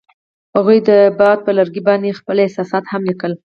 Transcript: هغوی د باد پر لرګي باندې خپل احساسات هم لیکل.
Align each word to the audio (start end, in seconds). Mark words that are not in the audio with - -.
هغوی 0.55 0.79
د 0.89 0.91
باد 1.19 1.37
پر 1.45 1.53
لرګي 1.59 1.81
باندې 1.87 2.17
خپل 2.19 2.37
احساسات 2.41 2.83
هم 2.87 3.01
لیکل. 3.09 3.33